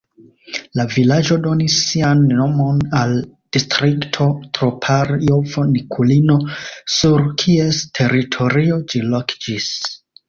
La 0.79 0.83
vilaĝo 0.93 1.35
donis 1.47 1.73
sian 1.89 2.23
nomon 2.39 2.79
al 3.01 3.13
distrikto 3.57 4.27
Troparjovo-Nikulino, 4.59 6.39
sur 6.97 7.29
kies 7.45 7.83
teritorio 8.01 8.81
ĝi 8.95 9.05
lokiĝis. 9.17 9.69